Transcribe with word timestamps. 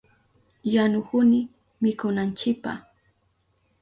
Yanuhuni 0.73 1.41
mikunanchipa. 1.81 2.71